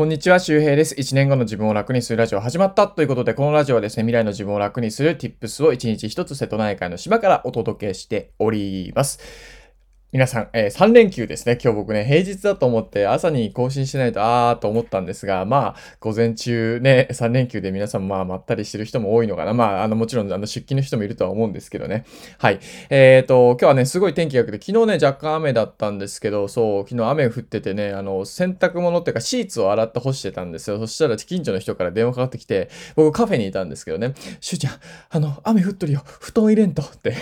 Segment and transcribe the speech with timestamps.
[0.00, 0.94] こんにちは、周平です。
[0.94, 9.20] 1年後の自分を楽にするラジオ始まったということで、このラジオはですね、未来の自分を楽にする tips を1日1つ瀬戸内海の島からお届けしております。
[10.12, 11.56] 皆さん、えー、3連休ですね。
[11.62, 19.54] 今日僕ね、平日だと思って朝に更新しないと、あーと思ったんですが、まあ、午前中ね、3連休で皆さん、まあ、まったりしてる人も多いのかな。
[19.54, 22.06] まあ、あの、もちろん、あの、出勤の人もいるとは思うんですけどね。
[22.38, 22.58] はい。
[22.88, 30.78] えっ、ー、と、今日はね、すごい天気が良くて、昨日ね、若干雨だったんですけど、そう、昨日雨降っててね、あの、洗濯物っていうか、シーツを洗って干してたんですよ。
[30.80, 34.72] そしたら、近所の人から電話かかってきて、僕カフェにいたんですけどね、しゅうちゃん、
[35.10, 36.02] あの、雨降っとるよ。
[36.04, 37.14] 布団入れんとって。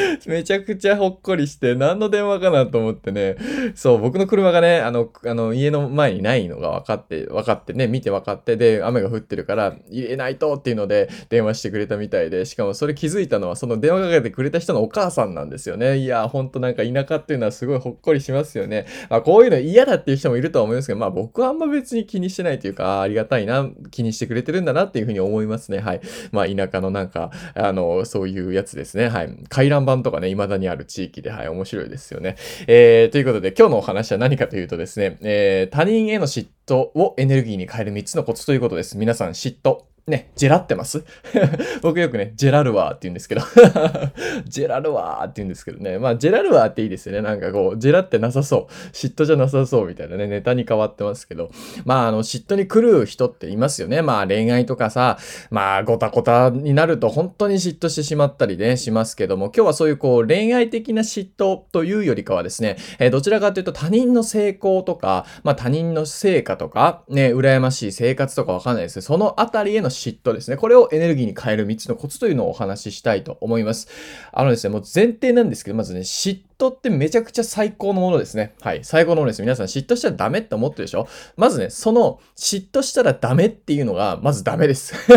[0.26, 3.36] めちゃくちゃほっこりして、何の電話かなと思ってね、
[3.74, 15.98] そう、僕の車がね、あの、あの、家の前にないのが分かって、分かってね、見て分かって、で、雨が降ってるから、入れないとっていうので、電話してくれたみたいで、しかもそれ気づいたのは、その電話かけてくれた人のお母さんなんですよね。
[15.98, 18.86] いや、ほんとなんか田舎っていうのはすごいほっこりしますよね。
[19.08, 25.80] まあ、こういうの嫌だっていう人もいるとは思いますけど、まあ僕はあんま別に気にしてないというか、ありがたいな、気にしてくれてるんだなっていうふうに思いますね。
[25.80, 26.00] はい。
[26.32, 29.08] まあ田舎のなんか、あの、そういうやつですね。
[29.08, 29.36] はい。
[29.48, 32.36] 回覧板とかね、未だにある地域で、はい、面白いですよね。
[32.66, 38.96] えー、ということで、今日のお話は何かというとですね、えー、他人への嫉妬をエネルギーに変える3つのコツということです。
[38.96, 39.89] 皆さん、嫉妬。
[40.06, 41.04] ね、ジェラってます？
[41.82, 43.42] 僕よくね、ジェラルワーって言うんですけど
[44.46, 45.98] ジェラルワーって言うんですけどね。
[45.98, 47.22] まあ、ジェラルワーっていいですよね。
[47.22, 48.72] なんかこう、ジェラってなさそう。
[48.92, 51.50] 嫉妬じゃなさそうみたいなね、ネタに変わってますけど。
[51.84, 54.02] まあ、あの、嫉妬に狂う人っていますよね。
[54.02, 55.18] まあ、恋愛とかさ、
[55.50, 69.00] まあ、ごたごたになると本当に嫉妬してしまったりね、しますけども、今日はそういうこう、恋愛的な嫉妬というよりかはですね、えー、どちらかというと他人の成功とか、まあ、他人の成果とか、ね、羨ましい生活とかわかんないです。
[69.00, 70.56] そのあたりへの嫉妬ですね。
[70.56, 73.88] これをエネルギーに変える3つのコツというのをお話ししたいと思います。
[74.32, 78.54] あのですね、もう前提なんですけど、まずね、嫉妬ってめちゃくちゃ最高のものですね。
[78.60, 78.84] はい。
[78.84, 79.42] 最高のものです。
[79.42, 81.08] 皆さん嫉妬したらダメって思ってるでしょ？
[81.36, 84.94] まずね、その嫉妬したらダメっていうのが、まずダメです。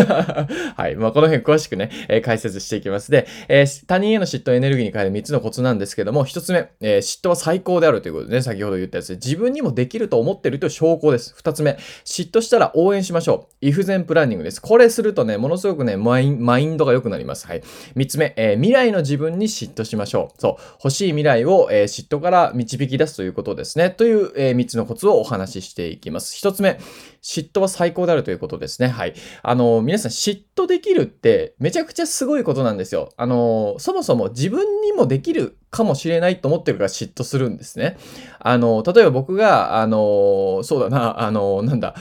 [0.76, 0.96] はい。
[0.96, 3.10] まあ、この辺詳しくね、えー、解説していきます。
[3.10, 11.34] で、えー、他人への嫉妬エネルギーに変える3つのコツなんですけども、1つ目、えー、嫉妬は最高であるということでね、先ほど言ったやつで、自分にもできると思ってるという証拠です。
[11.42, 13.66] 2つ目、嫉妬したら応援しましょう。
[13.66, 14.60] イフゼンプランニングです。
[14.60, 17.46] これするとね、ものすごくね、マインドが良くなります。
[17.46, 17.62] はい。
[17.96, 20.40] 3つ目、え、未来の自分に嫉妬しましょう。
[20.40, 20.62] そう。
[20.84, 23.90] 欲しい未来を、えー、嫉妬から導き出すということですね。
[23.90, 26.36] という、えー、3つのコツをお話ししていきます。
[26.46, 26.78] 1つ目、
[27.22, 28.88] 嫉妬は最高であるということですね。
[28.88, 29.14] はい。
[29.42, 33.10] あの、皆さん嫉妬できるってめちゃくちゃすごいことなんですよ。
[33.16, 37.96] あの、そもそも自分にもできるかもしれないと思ってるから嫉妬するんですね。
[38.38, 41.94] あの、例えば僕が、あの、そうだな、あの、なんだ、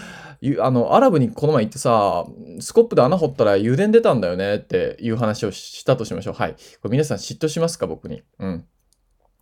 [0.60, 2.26] あの、アラブにこの前行ってさ、
[2.60, 6.34] スコップで穴掘ったら油田出たんだよねっていう話をしたとしましょう。
[6.34, 6.54] はい。
[6.54, 7.88] これ皆さん嫉妬しますか？
[7.88, 8.24] 僕に。
[8.40, 8.66] うん。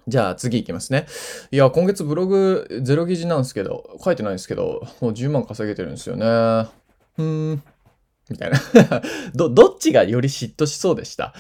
[0.08, 1.06] じゃあ次いきますね。
[1.52, 6.26] いや、今月ブログゼロ記事なんですけど、書いてないんですけど、もう10万稼げてるんですよね。
[6.26, 7.64] うーん。
[8.30, 8.60] みたいな
[9.36, 11.34] ど、どっちがより嫉妬しそうでした？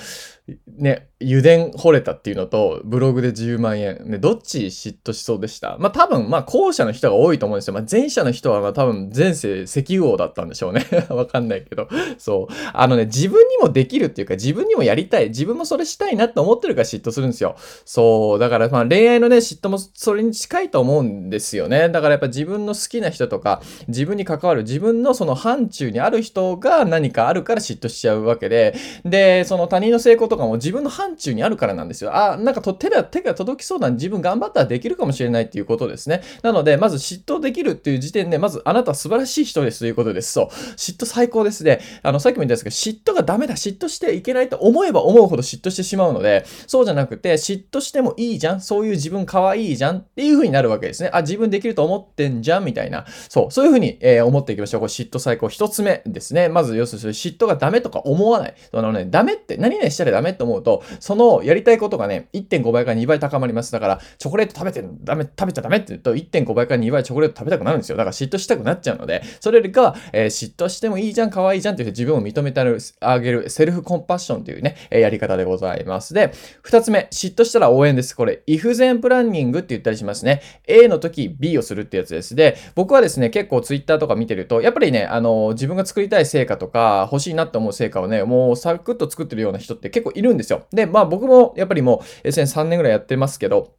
[0.67, 4.01] ね、油田掘れたっていうのと、ブログで10万円。
[4.05, 5.77] ね、どっち嫉妬しそうでした？
[5.79, 7.73] まあ多分、まあ後者の人が多いと思うんですよ。
[7.73, 10.85] まあ前者の人はまあ多分前世石油王だったんでしょうね。
[11.09, 11.87] わかんないけど。
[12.17, 12.53] そう。
[12.73, 15.29] あのね、自分にもできるっていうか、自分にもやりたい。
[15.29, 17.55] 自分もそれしたいなって思ってるから嫉妬するんですよ。
[17.85, 18.39] そう。
[18.39, 21.89] だからまあ恋愛のね、嫉妬もそれに近いと思うんですよね。
[21.89, 28.75] だからやっぱ自分の好きな人とか、自分に関わる自分のその範疇にある人が何かあるから嫉妬しちゃうわけで、
[29.05, 32.15] で、その他人の成功とかも自分の範疇にあるからなんですよ。
[32.15, 36.21] あ、なんかと手が、手が届きそうな自分頑張ったらできるかもしれないっていうことですね。
[36.41, 40.31] なので、まず嫉妬できるっていう時点で、まずあなたは素晴らしい人ですということです。
[40.31, 40.45] そう。
[40.75, 41.81] 嫉妬最高ですね。
[42.03, 51.09] あの、さっきも言ったんですけど、嫉妬がダメだ、嫉妬していけないと思えば思うほど嫉妬してしまうので、そうじゃなくて、嫉妬してもいいじゃん、そういう自分可愛いじゃんっていう風になるわけですね。
[51.13, 53.05] あ、自分できると思ってんじゃんみたいな。
[53.29, 54.81] そう、そういう風に、えー、思っていきましょう。
[54.81, 55.49] これ嫉妬最高。
[55.49, 56.49] 一つ目ですね。
[56.49, 58.55] まず、要するに嫉妬がダメとか思わない。
[58.71, 63.71] あのね、ダメって、何々したらダメって思うと、そのやりたいことがね、1.5倍から2倍高まります。
[63.71, 67.97] だから、チョコレート食べてダメ、食べちゃダメって言うと、1.5倍から2倍チョコレート食べたくなるんですよ。
[67.97, 72.61] だから嫉妬したくなっちゃうので、それよりかは、えー、嫉妬してもいいじゃん、可愛いじゃんって言って自分を認めて
[73.01, 76.13] あげる、セルフコンパッションというね、えー、やり方でございます。
[76.13, 76.33] で、
[76.63, 78.15] 2つ目、嫉妬したら応援です。
[78.15, 80.41] これ、if 前プランニングって言ったりしますね。
[80.67, 82.35] A の時 B をするってやつです。
[82.35, 90.65] で、僕はですね、結構 Twitter とか見てると、やっぱりね、あの、自分が作りたい成果とか、欲しいなって思う成果をね、もうサクッと作ってるような人って結構いるんですよ。
[90.71, 93.75] で、まあ僕もやっぱりもう SNS3 年ぐらいやってますけど、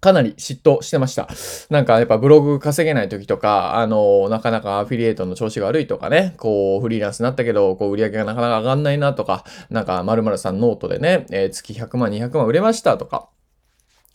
[0.00, 1.28] かなり嫉妬してました。
[1.68, 13.28] なんかやっぱブログ稼げない時とか、あの、なかなかアフィリエイトの調子が悪いとかね、こうフリーランスになったけど、こう売り上げがなかなか上がんないなとか、なんか〇〇さんノートでね、えー、月100万、200万売れましたとか、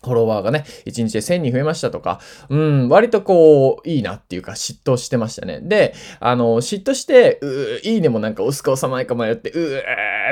[0.06, 2.19] フォロワーがね、1日で1000人増えましたとか、
[2.50, 5.60] うん、割とこう、いいなっていうか、嫉妬してましたね。
[5.62, 9.81] で、あの、嫉妬して、うーいいねもなんか押すか押さないか迷って、うー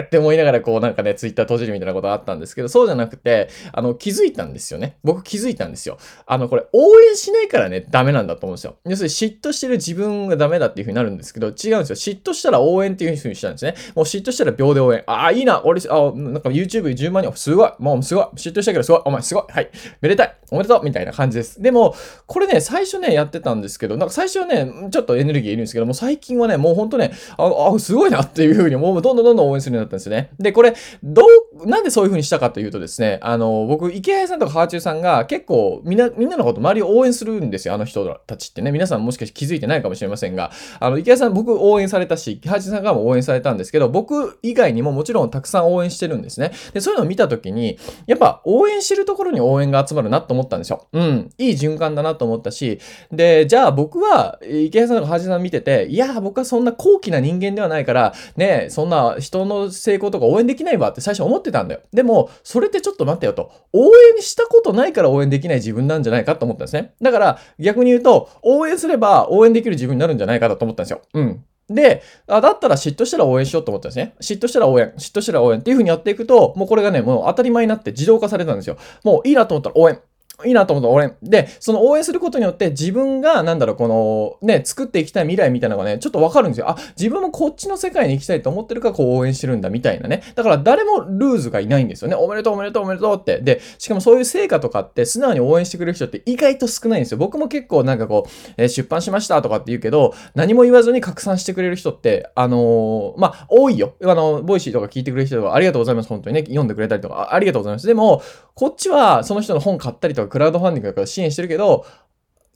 [0.03, 4.97] って思いながらこうなんかね、ツイッター閉じるみたいなことあったんですけど、そうじゃなくて、あの、気づいたんですよね。
[5.03, 5.97] 僕気づいたんですよ。
[6.25, 8.75] あの、これ、応援しないからね、ダメなんだと思うんですよ。
[8.85, 11.55] 要するに嫉妬してる自分がダメだっていう風になるんですけど、違うんで
[11.85, 11.95] すよ。
[11.95, 13.75] 嫉妬したら応援っていう風にしたんですね。
[13.95, 15.03] もう嫉妬したら秒で応援。
[15.07, 19.62] ああ、いいな、俺、あ、なんか YouTube10 万人、すごい、もうすごい、嫉妬したけどすごい、お前すごい、はい、
[20.01, 20.37] めでたい。
[20.51, 21.61] おめでとうみたいな感じです。
[21.61, 21.95] でも、
[22.27, 30.29] これね、最初ね、やってたんですけど、なんか最初はね、ちょっとエネルギーいるんですけども、最近はね、もうほんとね、あ、あすごいなっていう風に、もうどんどんどんどん応援するようになったんですよね。
[30.39, 31.23] で、これ、ど
[31.63, 38.71] う、なんでそういう風にしたかというとですね、あの、僕、池谷さんとかハーチューさんが結構、みんな、みんなのこと周りを応援するんですよ、あの人たちってね。
[38.71, 46.51] 皆さんもしかして気づいてないかもしれませんが、あの、池谷さん僕応援されたし、ハーチューさんからも応援されたんですけど、僕以外にももちろんたくさん応援してるんですね。
[46.73, 50.87] で、そういうのを見たときに、やっぱ応援してるところに応援応援が集まるなと思ったんですよ。
[50.93, 51.29] うん。
[51.37, 52.79] いい循環だなと思ったし、
[53.11, 61.81] で、じゃあ僕は、池谷さんとか橋さん見てて、いや、僕はそんな高貴な人間ではないから、ね、そんな人の成功とか応援できないわって最初思ってたんだよ。
[61.91, 63.51] でも、それってちょっと待ってよと。
[63.71, 63.85] 応
[64.15, 66.93] 援したことないから応援できない自分なんじゃないかと思ったんですね。
[67.01, 71.01] だから、逆に言うと、応援すれば応援できる自分になるんじゃないかと思ったんですよ。
[71.13, 71.43] うん。
[71.73, 74.15] で、あ、だったら嫉妬したら応援しようと思ったんですね。
[74.21, 78.77] 嫉妬したら応援、嫉妬したら応援っていう風にやっていくと、もうこれがね、もう当たり前になって自動化されたんですよ。
[79.03, 79.99] もういいなと思ったら応援。
[80.45, 81.13] いいなと思った俺。
[81.21, 86.69] で、その応援することによって自分が、なんだろう、この、ね、作っていきたい未来みたいなのがね、ちょっとわかるんですよ。
[86.69, 90.23] あ、自分もこっちの世界に行きたいと思ってるからこう応援してるんだみたいなね。
[90.35, 92.15] だから誰もルーズがいないんですよね。
[92.15, 93.39] おめでとうおめでとうおめでとうって。
[93.39, 97.17] で、しかもそういう成果とかって素直に応援してくれる人って意外と少ないんですよ。
[97.17, 103.93] 僕も結構なんかこう、えー、出版しましたとかって言うけど、何も言わずに拡散してくれる人って、あのー、まあ、多いよ。
[104.03, 106.09] あの、ボイシーとか聞いてくれる人とかありがとうございます。
[106.09, 107.87] 本当にね、読んでくれたりとかありがとうございます。
[107.87, 108.21] でも、
[108.55, 111.85] こっちはその人の本買ったりとかクラウドファンディングとか支援してるけど、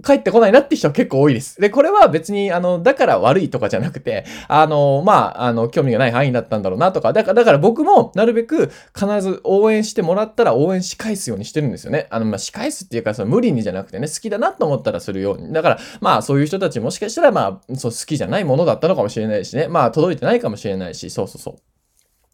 [0.04, 1.62] 帰ってこないなって人は結構多いです。
[1.62, 12.08] で、これは別に、あの、だから悪いとかじゃなくて、あの、まあ、あの、興味がない範囲だったんだろうなとか、だから、だから僕もなるべく必ず応援してもらったら応援し返すようにしてるんですよね。
[12.10, 15.54] あの、まあ、し返すっていうか、その無理にじゃなくてね、好きだなと思ったらするように。
[15.54, 19.68] だから、まあ、そういう人たちもしかしたら、まあ、そう、好きじゃないものだったのかもしれないしね。
[19.68, 21.77] まあ、届いてないかもしれないし、そうそうそう。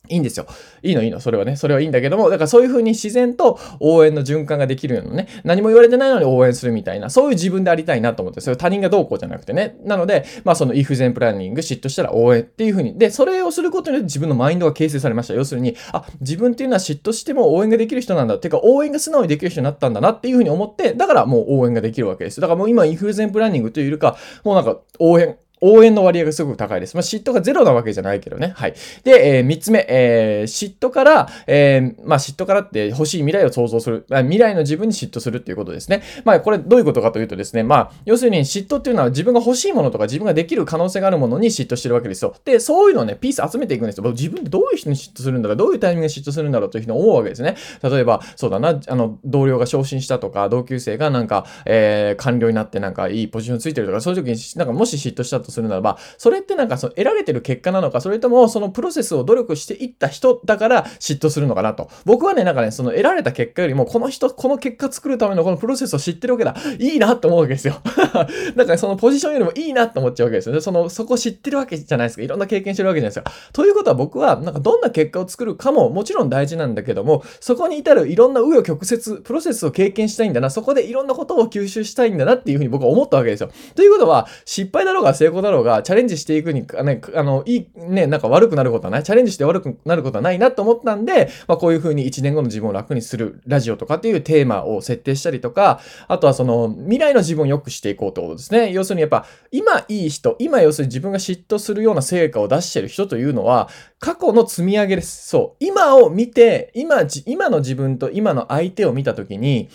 [0.10, 0.46] いいんですよ。
[0.82, 1.22] いいのいいの。
[1.22, 1.56] それはね。
[1.56, 5.30] それはいいんだけども、だからそういう風に自然と応援の循環ができるようなね。
[5.46, 9.78] 何も言われてないのに応援するみたいな、そういう自分でありたいなと思って、それ他人がどうこうじゃなくてね。
[9.86, 13.00] なので、まあその if 全プランニング、嫉妬したら応援っていう風に。
[13.00, 15.36] で、それをすることによって自分のマインドが形成されました。
[15.36, 18.38] 要するに、あ、自分っていうのは嫉妬しても応援ができる人なんだ。
[18.40, 22.42] てか、応援が素直にできる人になったんだなっていう風に思って、だからもう応援ができるわけです。
[22.42, 26.96] だからもう今、イフ全プランニングというよりか、もうなんか応援、応援の割合がすごく高いです。
[26.96, 28.54] まあ、嫉妬がゼロなわけじゃないけどね。
[28.56, 28.74] はい。
[29.04, 34.06] で、えー、3つ目、えー、嫉妬から、えー、まあ、嫉妬からって欲しい未来を想像する。
[34.12, 36.04] あ未来の自分に嫉妬するっていうことですね。
[36.26, 42.36] まあ、これどういうことかというとですね、まあ、要するに嫉妬っていうのは自分が欲しいものとか自分ができる可能性があるものに嫉妬してるわけですよ。
[42.46, 44.12] で、そういうのをね、ピース集めていくんですよ。
[44.12, 45.58] 自分どういう人に嫉妬するんだろう？
[45.58, 47.56] どういうタイミングで嫉妬するんだろうというふうに思うわけですね。
[47.82, 61.90] 例えば、そうだな、あの、同僚が昇進したとか、同級生がなんか、えー、官僚になってなんかいいポジションついてるとか、そういう時になんかもし嫉妬したとするならば、それってなんかその得られてる結果なのか、それともそのプロセスを努力していった人だから嫉妬するのかなと。
[62.06, 66.56] 僕はね、なんかね、その得られた結果よりも、この人、この結果作るためのこのプロセスを知ってるわけだ。
[66.80, 67.76] いいなって思うわけですよ。
[68.56, 70.62] だからそのポジションよりもいいなって思っちゃうわけですよね。
[70.62, 72.24] その、そこ知ってるわけじゃないですか。
[72.24, 73.32] いろんな経験してるわけじゃないですか。
[73.52, 80.50] ということは僕は、なんかどんな結果を作るかももちろん大事なんだけども、そこに至るいろんな紆余曲折、プロセスを経験したいんだな。
[80.50, 83.50] そこでいろんなことを吸収したいんだなっていうふうに僕は思ったわけですよ。
[83.76, 89.04] ということは、失敗だろうが成功だろうが、チャレンジしていくに、ね、あの、いい、ね、なんか悪くなることはない。
[89.04, 98.72] チャレンジして悪くなることはないなと思ったんで、まあこういう風に1年後の自分を楽にするラジオとかっていうテーマを設定したりとか、あとはその未来の自分を良くしていこうってことですね。
[98.72, 105.30] 要するにやっぱ今いい人、今要するに自分が嫉妬するような成果を出してる人というのは、過去の積み上げです。
[105.30, 105.66] そう。
[105.66, 109.70] 今を見て、今、今の自分と今の相手を見たときに、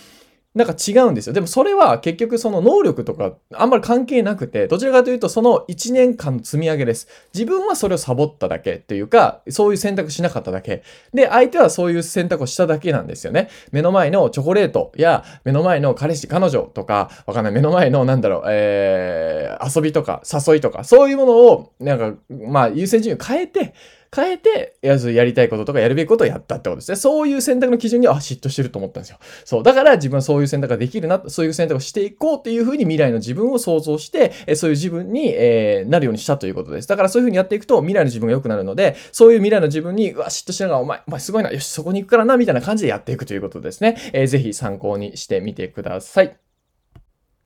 [0.59, 1.33] なんか違うんですよ。
[1.33, 7.07] でもそれは結局その能力とかあんまり関係なくて、どちらかというとその1年間の積み上げです。
[7.33, 10.83] 自分はそれをサボっただけっていうか、そういう選択しなかっただけ。
[11.15, 13.51] で、相手はそういう選択をしただけなんですよね。
[13.71, 23.75] 目の前のチョコレートや、目の前の彼氏、彼女とか、わかんない、目の前のなんだろう、えー、遊びとか、誘いとか、そういうものを、なんか、まあ優先順位を変えて、
[24.15, 26.97] 変えて、やずやりたいこととかやるべきことをやったってことですね。
[26.97, 29.19] そういう選択の基準には、あ、嫉妬してると思ったんですよ。
[29.45, 29.63] そう。
[29.63, 36.89] だから自分はそういう選択ができるな、そういう選択をしていこうっていうふうに未来の自分を想像して、えそういう自分に、えー、なるようにしたということです。
[36.89, 43.97] だからそういうふうにやっていくと、未来の自分が良くなるので、そういう未来の自分に、うわ、嫉妬しながら、お前、お前すごいな、よし、そこに行くからな、みたいな感じでやっていくということですね。
[44.13, 46.48] えー、ぜひ参考にしてみてください。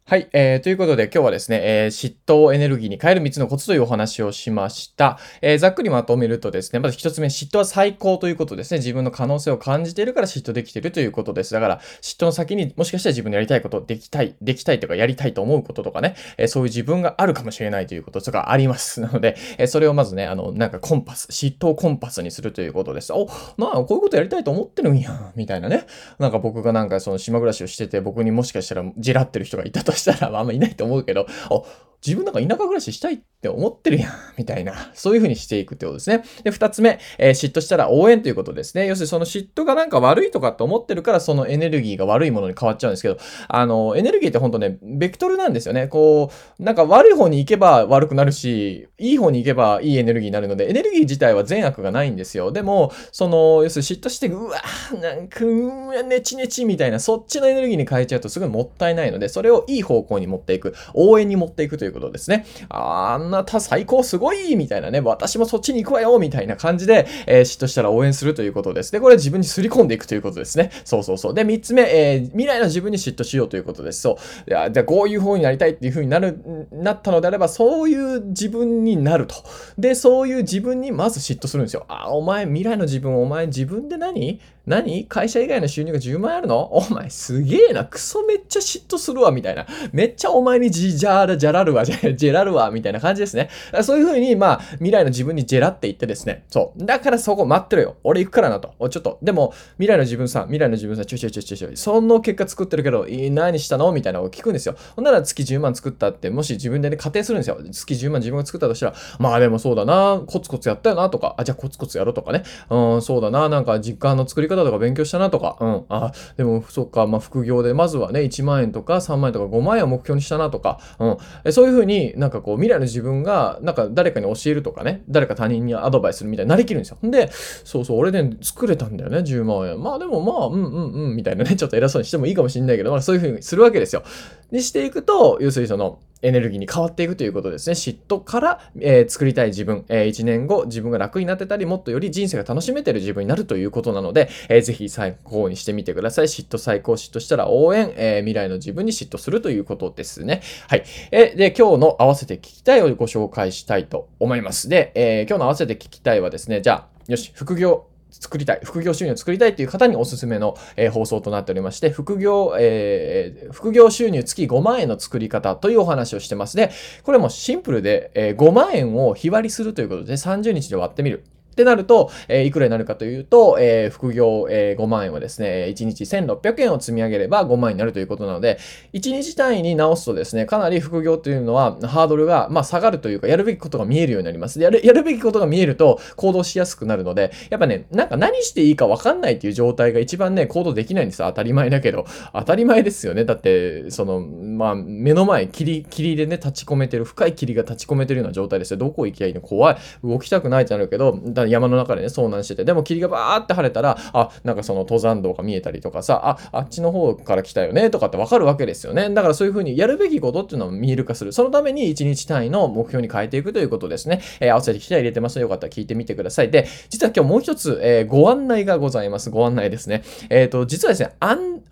[0.05, 5.19] はい、えー、ということで今日はですね、えー、嫉妬をエネルギーに変える3つのコツというお話をしました。
[5.41, 8.79] えー、ざっくりまとめるとですね、まず1つ目、嫉妬は最高ということですね。
[8.79, 11.55] 自分の可能性を感じているから嫉妬できているということです。
[11.55, 19.01] だから、嫉妬の先にもしかしたら自分のやりたいこと、できたい、できたいとかやりたいと思うこととかね、えそういう自分があるかもしれないということとかあります。
[19.01, 23.13] なので、えそれをまずね、あの、なんかコンパス、嫉妬をコンパスにするということです。
[23.13, 25.85] お、まあ、こういうことやりたいと思ってるんや、みたいなね。
[26.19, 31.63] なんか僕がなんかその島暮らしをしてて、僕にもしかしたらじらってる人がいたととしたら、まあ、あんまいないと思うけど、あ、
[32.05, 36.23] 自分なんか田舎暮らししたいっって思ってるやん、みたいな、 そういう風にしていくってことですね。
[36.45, 38.87] で、二つ目、えー、嫉妬したら応援ということですね。
[38.87, 43.17] 要するにその嫉妬がなんか悪いとかって思ってるから、そのエネルギーが悪いものに変わっちゃうんですけど、
[43.49, 45.89] あの、エネルギーってほんとね、ベクトルなんですよね。
[45.89, 46.31] こ
[46.61, 52.53] う、なんか悪い方に行けば悪くなるし、いい方に行けばいいエネルギーになるので、エネルギー自体は善悪がないんですよ。
[52.53, 54.63] でも、その、要するに嫉妬して、うわ
[55.01, 62.47] なんか、うわ、ネチネチみたいな、そっちのエネルギーに変えちゃうとすごいもったいないので、それをいい方向に持っていく、応援に持っていくということですね。
[62.69, 68.93] あなた最高すごいみたいなね、私もそっちに行くわよみたいな感じで、えー、嫉妬したら応援するということです。
[68.93, 70.71] で、これ自分にすり込んでいくということですね。
[70.85, 71.35] そうそうそう。
[71.35, 74.01] で、三つ目、えー、未来の自分に嫉妬しようということです。
[74.03, 74.51] そう。
[74.51, 76.39] いや、じゃこういう方になりたいっていう風になる、
[76.71, 79.35] なったのであれば、そういう自分になると。
[79.79, 81.85] で、そういう自分にまず嫉妬するんですよ。
[81.89, 84.41] あ、お前、未来の自分、お前自分で何？
[84.67, 85.07] 何？
[85.07, 86.63] 会社以外の収入が10万あるの？
[86.73, 87.85] お前すげえな。
[87.85, 89.67] クソめっちゃ嫉妬するわ、みたいな。
[89.93, 93.49] めっちゃお前にジジャーラ、ジャラるわ、ジェラるわ、みたいな感じですね。
[93.83, 96.45] そういう風に、まあ、未来の自分にジェラって言ってですね。
[96.49, 96.85] そう。
[96.85, 97.97] だからそこ待ってるよ。
[98.05, 98.75] 俺行くからなと。
[98.89, 99.19] ちょっと。
[99.23, 103.93] でも、未来の自分さ、未来の自分さ、ちょいちょいちょいちょちょ、その結果作ってるけど、何したの？
[103.93, 104.77] みたいなのを聞くんですよ。
[104.97, 107.59] ほんなら月10万作ったって、もし自分でね、仮定するんですよ。
[107.71, 112.43] 月10万自分が作ったとしたら、まあでもそうだな、コツコツやったよな、とか、あ、じゃあコツコツやろうとかね。
[112.71, 126.99] うん、そうだな、なんか実家の作り方とか勉強したなとか、うん、あ、でも、そっか、まあ、副業で、まずはね、1万円とか3万円とか5万円を目標にしたなとか、うん、そういうふうになんかこう、未来の自分が、なんか誰かに教えるとかね、誰か他人にアドバイスするみたいになりきるんですよ。
[127.03, 127.31] で、
[127.65, 129.83] そうそう、俺ね、作れたんだよね、10万円。
[129.83, 134.03] まあでもまあ、うんうんうん、みたいなね、ちょっと偉そうにしてもいいかもしんないけど、まあそういうふうにするわけですよ。
[134.51, 137.75] にしていくと、要するにその、エネルギーに変わっていくということですね。
[137.75, 146.27] 嫉妬から、えー、作りたい自分、えー、1年後自分が楽になってたり、もっとより人生が楽しめてる自分になるということなので、えー、ぜひ参考にしてみてください。
[146.27, 150.43] 嫉妬最高、嫉妬したら応援、えー、未来の自分に嫉妬するということですね。
[150.69, 150.85] はい。
[151.11, 154.69] えー、で、今日の合わせて聞きたいをご紹介したいと思います。
[154.69, 166.71] で、えー、今日の合わせて聞きたいはですね、じゃあ、よし、副業作りたい、副業収入を作りたいという方におすすめの、えー、放送となっておりまして、副業、えー、副業収入月5万円の作り方というお話をしてますで、
[167.03, 171.25] これもシンプルで、えー、5万円を日割りするということで30日で割ってみる。
[171.53, 178.59] ってなると、えー、いくらになるかというと、えー、副業、えー、5万円はですね、1日1600円を積み上げれば5万円になるということなので、
[178.95, 184.61] 1日単位に直すとですね、かなり副業というのはハードルが、まあ、下がるというか、やるべきことが見えるようになります。
[184.61, 192.07] やる、やるべきことが見えると行動しやすくなるので、やっぱね、なんか何していいかわかんないっていう状態が一番ね、行動できないんです当たり前だけど。
[192.33, 193.25] 当たり前ですよね。
[193.25, 198.77] だって、その、まあ、目の前、霧、霧でね、立ち込めてる、深い霧が立ち込めてるような状態ですよ。
[198.79, 199.41] どこ行きゃいいの？
[199.41, 199.77] 怖い。
[200.03, 209.11] 動きたくないってなるけど、山の中でね、遭難してて、でも霧がバーって晴れたら、あ、なんかその登山道が見えたりとかさ、あ、あっちの方から来たよねとかってわかるわけですよね。
[209.11, 211.33] だからそういう風にやるべきことっていうのを見える化する。
[211.33, 214.21] そのために1日単位の目標に変えていくということですね。
[214.41, 216.51] えー、合わせてきたら入れてますよかったら聞いてみてください。
[216.51, 219.31] で、実は今日もう一つ、えー、ご案内がございます。
[219.31, 220.03] ご案内ですね。
[220.31, 221.63] えっ、ー、と、実はですね、あ ん、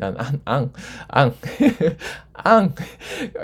[0.00, 1.34] あん、あん、あん、
[2.34, 2.74] あん、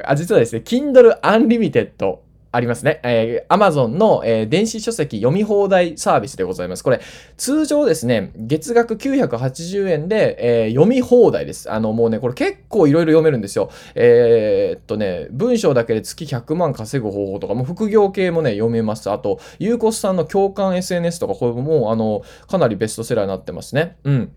[0.05, 2.23] あ、実はですね、Kindle Unlimited
[2.55, 3.01] ありますね。
[3.03, 6.85] えー、Amazon の、えー、電子書籍読み放題サービスでございます。
[6.85, 7.01] これ、
[7.37, 11.71] 通常ですね、月額980円で、えー、読み放題です。
[11.71, 13.71] あの、もうね、これ結構いろいろ読めるんですよ。
[13.97, 19.11] えー、っとね、文章だけで月100万稼ぐ方法とか、も副業系もね、読めます。
[19.11, 23.97] あと、ゆうこすさんの共感 SNS とか、これももうあの、かなりベストセラーになってますね。
[24.05, 24.33] うん。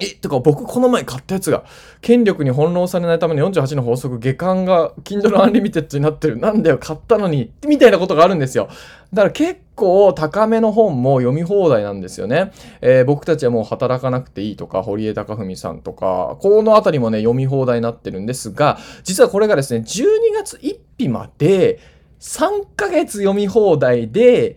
[0.00, 1.64] え、とか僕この前買ったやつが、
[2.00, 6.36] 権力に翻弄されないための48の法則、下巻が Kindle Unlimited になってる。
[6.36, 7.52] なんだよ、買ったのに。
[7.66, 8.68] みたいなことがあるんですよ。
[9.12, 12.50] だから結構高めの本も読み放題なんですよね。
[12.80, 21.78] えー、僕たちはもう働かなくていいとか、堀江貴文さんとか、このあたりもね、読み放題になってるんですが、実はこれがですね、12月1日まで
[22.18, 24.56] 3ヶ月読み放題で、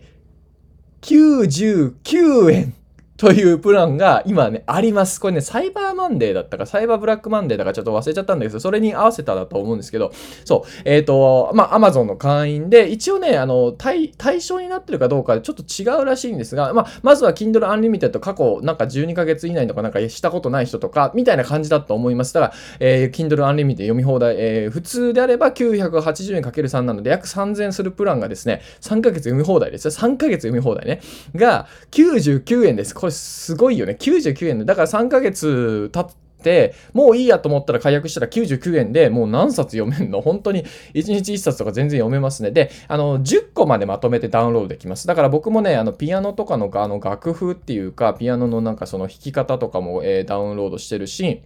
[1.02, 2.74] 99円
[3.18, 5.20] というプランが今ね、あります。
[5.20, 10.12] これね、サイバーマンデーだったか、サイバーブラックマンデーだかちょっと忘れちゃったんだけど、それに合わせただと思うんですけど、
[10.44, 22.34] そう、えっ、ー、と、まあ、アマゾンの会員で、一応ね、あの、対、対象になってるかどうかちょっと違うらしいんですが、まあ、まずは Kindle Unlimited 過去、なんか12ヶ月以内とかなんかしたことない人とか、みたいな感じだと思います。
[22.34, 29.90] だから、えー、Kindle Unlimited 読み放題、えー、普通であれば980円 ×3 なので、約3000するプランがですね、3ヶ月読み放題ですよ。
[29.90, 31.00] 3ヶ月読み放題ね。
[31.34, 32.94] が、99円です。
[32.94, 33.96] これすごいよね。
[33.98, 34.64] 99円で。
[34.64, 40.20] だから3ヶ月経って、もういいやと思ったら解約したら99円でもう何冊読めんの？
[40.20, 42.50] 本当に1日1冊とか全然読めますね。
[42.50, 45.06] で、あの、10個までまとめてダウンロードできます。
[45.06, 51.42] だから僕もね、あの、ピアノとかのあの楽譜っていうか、ピアノのなんかその弾き方とかも、えー、ダウンロードしてるし、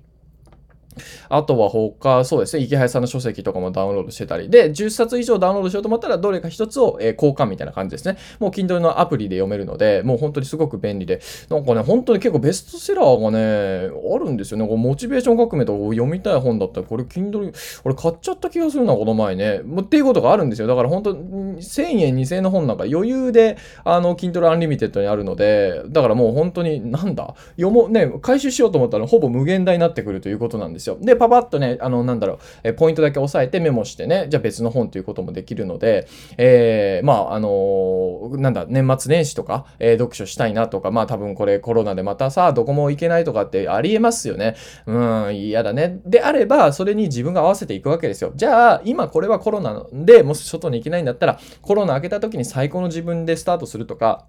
[1.29, 8.17] あとは他、そうですね、池原さんの書籍とかもダウンロードしてたり、で、10冊以上ダウンロードしようと思ったら、どれか1つを、え、交換みたいな感じですね。
[8.39, 14.67] もう Kindle のアプリで読めるので、もう本当にすごく便利で、なんかね、本当に結構ベストセラーがね、あるんですよね。
[14.67, 17.53] こうモチベーション革命とか読みたい本だったら、これ Kindle、
[17.85, 19.61] 俺買っちゃった気がするな、この前ね。
[19.81, 20.69] っていうことがあるんですよ。
[20.69, 30.99] だから本当、1000円、2000円の本なんか余裕で、あの、Kindle Unlimited にあるので、だからもう本当に、なんだ、読もう、ね、回収しようと思ったらほぼ無限大になってくるということなんですですよ。
[31.01, 44.57] で、パパッとね、あの、なんだろう、えポイントだけ押さえてメモしてね、じゃあ別の本ということもできるので、えー、まあ、あのー、なんだ、年末年始とか、えー、読書したいなとか、まあ多分これコロナでまたさ、どこも行けないとかってありえますよね。
[44.87, 44.93] う
[45.29, 46.01] ん、嫌だね。
[46.05, 48.33] であれば、それに自分が合わせていくわけですよ。
[48.35, 54.27] じゃあ、今これはコロナで、もし外に行けないんだったら、コロナ明けた時に最高の自分でスタートするとか、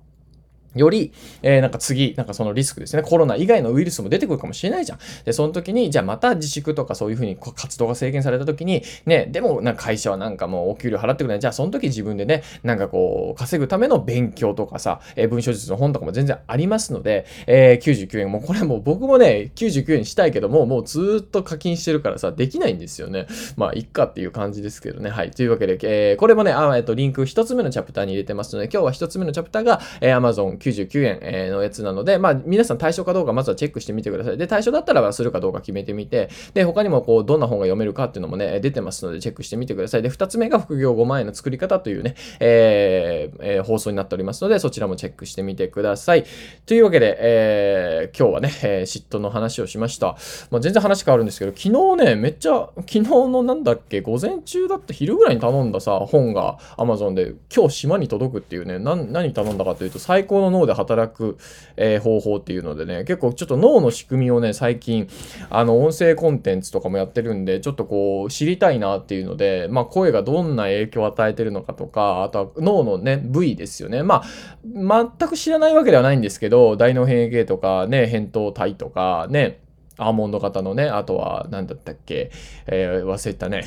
[0.76, 3.04] より、えー、なんか次、なんかそのリスクですね。
[3.04, 5.00] コロナ以外のウイルスも出てくるかもしれないじゃん。
[5.26, 11.40] で、その時に、じゃあまた自粛とかそういうふうに活動が制限された時に、ね、でもなんか会社はなんかもうお給料払ってくれない。
[11.40, 23.28] じゃあその時自分でね、なんかこう、稼ぐための勉強とかさ、えー、文章術の本とかも全然ありますので、えー、99円、もうこれもう僕もね、99円したいけども、もうずっと課金してるからさ、できないんですよね。
[23.58, 25.10] まあ、いっかっていう感じですけどね。
[25.10, 25.32] はい。
[25.32, 34.38] というわけで、えー、これもね、あ、えっと、リンク一つ目のチャプターに入れてますので、今日は一つ目のチャプターが、えー、Amazon 99円、えのやつなので、まあ、皆さん対象かどうかまずはチェックしてみてください。
[34.38, 40.02] で、対象だったらするかどうか決めてみて、で、他にもこう、どんな本が読めるかっていうのもね、出てますので、チェックしてみてください。
[40.02, 46.26] で、二つ目が副業5万円の作り方というね、えーえー、放送になっておりますので、そちらもチェックしてみてください。
[46.66, 50.16] というわけで、えー、今日はね、え、嫉妬の話をしました。
[50.50, 61.38] まあ、全然話変わるんですけど、昨日ね、めっちゃ、昨日のなんだっけ、午前中だって昼ぐらいに頼んださ、本が Amazon で、今日島に届くっていうね、何頼んだかというと、最高の脳で働く、
[61.76, 65.10] えー、方法っていうのでね、結構ちょっと脳の仕組みをね、最近、
[65.50, 74.04] あの、音声コンテンツとかもやってるんで、ちょっとこう、知りたいなっていうので、まあ、声がどんな影響を与えてるのかとか、あとは脳のね、部位ですよね。
[74.04, 79.60] まあ、全く知らないわけではないんですけど、大脳変形とかね、扁桃体とかね、
[79.98, 82.32] アーモンド型のね、あとは、何だったっけ、
[82.68, 83.64] えー、忘れたね。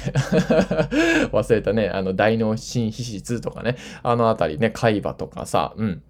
[1.32, 1.88] 忘れたね。
[1.88, 6.02] あの、大脳新皮質とかね、あのあたりね、海馬とかさ、うん。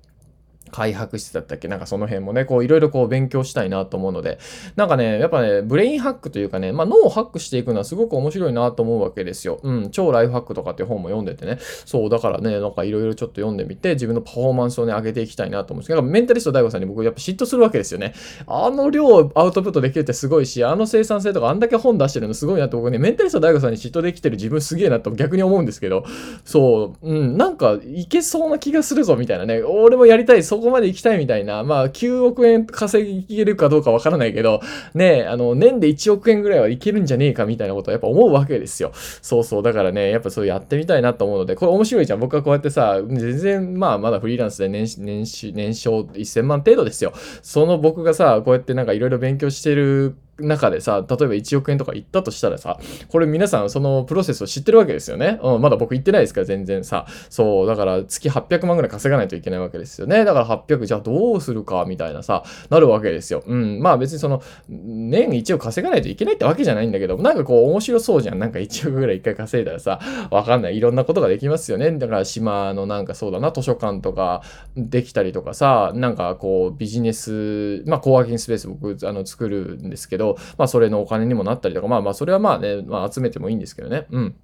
[0.71, 1.69] 開白室だったっけ？
[1.69, 4.39] なんかその辺もね、こういろいろこう勉強したいなと思うので、
[4.77, 9.61] なんかね、やっぱね、ブレインハックというかね、まあ脳をハックしていくのはすごく面白いなと思うわけですよ。
[9.63, 15.89] うん、超ライフハックとかっていう本も読んでてね、そう、だからね、なんかいろいろちょっと読んでみて、自分のパフォーマンスをね、上げていきたいなと思うんです。
[15.89, 18.15] けど、メンタリスト DAIGO さんに僕やっぱ嫉妬するわけですよね。
[18.47, 26.05] あの量アウトプットできるってすごいし、あの生産性とかあんだけ本出してるのすごいなって僕ね、メンタリスト DAIGO さんに嫉妬できてる自分すげえなと逆に思うんですけど、
[26.45, 34.63] そう、うん、なんかいけそうな気がするぞみたいなね、俺もやりたい、そそこまで行きたいみたいな、まあ、9億円稼げるかどうかわからないけど、
[34.95, 38.93] ね、あの、年で1億円ぐらいはいけるんじゃねえかみたいなことはやっぱ思うわけですよ。
[38.95, 39.63] そうそう。
[39.63, 42.21] だからね、やっぱそうやってみたいなと思うので、これ面白いじゃん。
[42.21, 47.13] 僕はこうやってさ、全然、まあ、まだフリーランスで年年年商1000万程度ですよ。
[47.43, 55.39] その僕がさ、こうやってなんかいろいろ勉強してる中でさ、例えば1億円とか行ったとしたらさ、これ皆さんそのプロセスを知ってるわけですよね。
[55.43, 57.07] うん、まだ僕行ってないですから全然さ。
[57.31, 60.25] そう、だから月800万ぐらい稼がないといけないわけですよね。
[60.25, 63.43] だから800、じゃあどうするかみたいなさ、なるわけですよ。
[63.47, 68.39] うん、まあ別にその、年1億稼がないといけないってわけじゃないんだけど、なんかこう面白そうじゃん。
[68.39, 70.77] なんか1億ぐらい1回稼いだらさ、わかんない。
[70.77, 71.91] いろんなことができますよね。
[71.93, 74.43] だから島のなんかそうだな、図書館とか
[74.77, 80.26] できたりとかさ、なんかこうビジネス、まあコワーキングスペース僕あの作るんですけど、
[80.59, 84.07] まあそれのお金にもなったりとか、まあまあ、それはまあね、まあ集めてもいいんですけどね。
[84.11, 84.37] うん。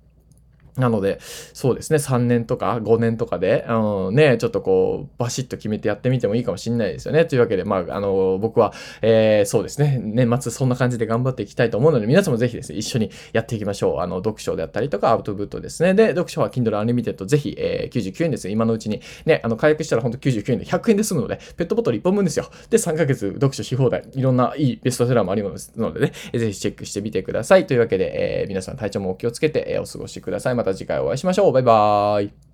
[0.76, 7.26] なので、そうですね、3年とか5年とかで、うん、ね、ちょっとこう、バシッと決めてやってみてもいいかもしれないですよね。
[7.26, 14.00] というわけで、まあ、あの、僕は、えー、そうですね、年末そんな感じで頑張っていきたいと思うので、皆さんもぜひですね、一緒にやっていきましょう。
[14.00, 15.92] あの、読書であったりとか、アウトプットですね。
[15.92, 18.52] で、読書は Kindle Unlimited、ぜひ、えー、99円ですよ。
[18.52, 19.02] 今のうちに。
[19.26, 22.46] ね、あの、解約したら本当99円で100円で済むので、ペットボトル1本分ですよ。
[22.70, 24.04] で、3ヶ月読書し放題。
[24.14, 27.66] いろんないいベストセラーもありますのでね、ぜひチェックしてみてください。
[27.66, 30.54] というわけで、えー、皆さん体調もお気をつけて、え、お過ごしください。
[30.62, 31.52] また次回お会いしましょう。
[31.52, 32.51] バイバーイ。